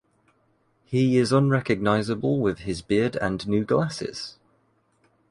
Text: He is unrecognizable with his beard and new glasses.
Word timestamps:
He 0.83 1.17
is 1.17 1.31
unrecognizable 1.31 2.39
with 2.39 2.61
his 2.61 2.81
beard 2.81 3.17
and 3.17 3.47
new 3.47 3.63
glasses. 3.63 4.39